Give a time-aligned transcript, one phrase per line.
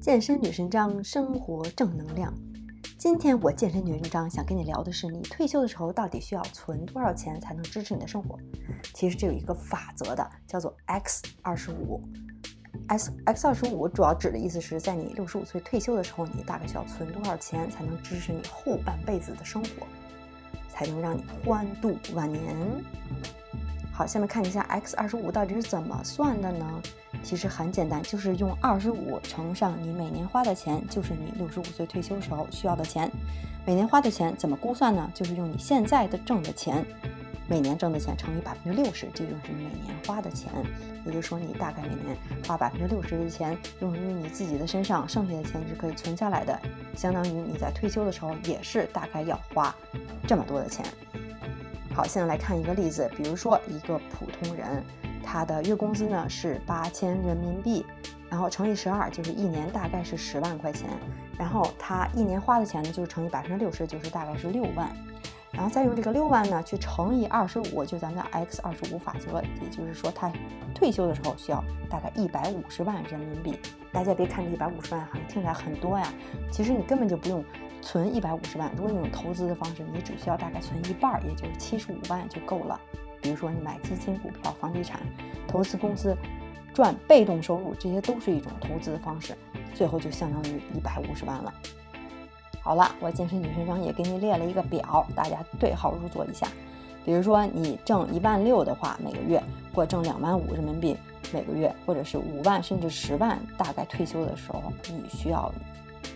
[0.00, 2.32] 健身女神张，生活正能量。
[2.96, 8.38] 今天我健身女神张想跟你聊的是，你退休的时候到底需要存多少钱才能支持你的生活？
[8.94, 12.02] 其实这有一个法则的，叫做 X 二十五。
[12.88, 19.86] S X 二十五主要指的意思是在你六十五岁退休的时候，你大概需要存多少钱才能支持你后半辈子的生活，
[20.70, 22.42] 才能让你欢度晚年？
[23.92, 26.82] 好，下面看一下 X 二十五到底是怎么算的呢？
[27.22, 33.10] 其实很简单，就是用二十五乘上你每年花的钱，就是你六十五岁退休时候需要的钱。
[33.66, 35.10] 每年花的钱怎么估算呢？
[35.14, 36.84] 就是用你现在的挣的钱，
[37.46, 40.50] 每年挣的钱乘以百分之六十，这就是每年花的钱。
[41.06, 46.58] 也就是说，你大概每年花百分之六十的钱用于你自己的身上，剩下的钱是可以存下来的，
[46.96, 49.74] 相当于你在退休的时候也是大概要花
[50.26, 50.84] 这么多的钱。
[51.94, 54.84] 好，现在来看一个例子，比如说一个普通人，
[55.32, 57.86] 他的月工资呢是八千人民币，
[58.28, 60.90] 然后乘以十二，就是一年大概是十万块钱，
[61.38, 64.90] 然后他一年花的钱呢就是乘以百分之六十，就是大概是六万，
[65.52, 70.32] 然后再用这个六万呢去乘以二十五，就咱们的 x 二十五法则，也就是说他
[70.74, 73.56] 退休的时候需要大概一百五十万人民币。
[73.92, 76.12] 大家别看这一百五十万好像听起来很多呀，
[76.50, 77.44] 其实你根本就不用。
[77.82, 82.78] 存一百五十万，如果你用投资的方式，你只需要大概存一半，也就是七十五万就够了。
[83.20, 85.00] 比如说你买基金、股票、房地产、
[85.46, 86.16] 投资公司
[86.74, 89.36] 赚被动收入，这些都是一种投资的方式，
[89.74, 91.52] 最后就相当于一百五十万了。
[92.62, 96.46] 好了，我健身女神张也给你列了一个表，大家对号入座一下。
[97.04, 99.42] 比如说你挣一万六的话，每个月
[99.74, 100.96] 或挣两万五人民币
[101.32, 105.52] 每个月，或者是五万甚至十万，大概退休的时候你需要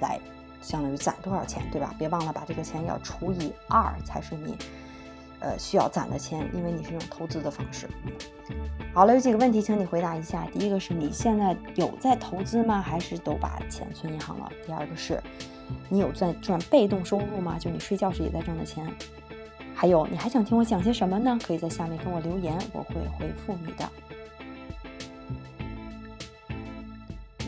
[0.00, 0.18] 来。
[0.62, 1.94] 相当于攒多少钱，对吧？
[1.96, 4.56] 别忘了把这个钱要除以二，才是你，
[5.40, 7.88] 呃，需要攒的钱，因为你是用投资的方式。
[8.94, 10.46] 好了，有几个问题，请你回答一下。
[10.52, 12.80] 第一个是你现在有在投资吗？
[12.80, 14.50] 还是都把钱存银行了？
[14.66, 15.22] 第二个是，
[15.88, 17.58] 你有在赚被动收入吗？
[17.58, 18.86] 就你睡觉时也在挣的钱。
[19.74, 21.38] 还有，你还想听我讲些什么呢？
[21.46, 23.86] 可以在下面跟我留言，我会回复你的。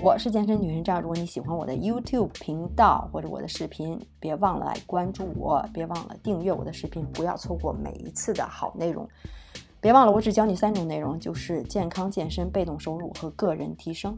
[0.00, 9.08] 我是健身女神赵，如果你喜欢我的 YouTube 频道或者我的视频，别忘了来关注我，别忘了订阅我的视频，不要错过每一次的好内容。
[9.80, 14.16] 别忘了，我只教你三种内容，就是健康、健身、被动收入和个人提升。